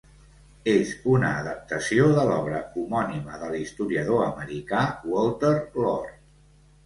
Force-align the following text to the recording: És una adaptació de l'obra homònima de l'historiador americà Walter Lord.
És 0.71 0.93
una 1.15 1.27
adaptació 1.41 2.07
de 2.19 2.23
l'obra 2.29 2.61
homònima 2.83 3.37
de 3.43 3.51
l'historiador 3.55 4.23
americà 4.29 4.81
Walter 5.13 5.55
Lord. 5.85 6.19